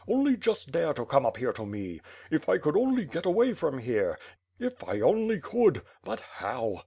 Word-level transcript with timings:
Only 0.07 0.35
just 0.35 0.71
dare 0.71 0.95
to 0.95 1.05
come 1.05 1.27
up 1.27 1.37
here 1.37 1.53
to 1.53 1.63
me. 1.63 2.01
If 2.31 2.49
I 2.49 2.57
could 2.57 2.75
only 2.75 3.05
get 3.05 3.27
away 3.27 3.53
from 3.53 3.77
here, 3.77 4.17
if 4.57 4.83
I 4.83 4.99
only 4.99 5.39
could! 5.39 5.83
But 6.03 6.21
how?" 6.21 6.79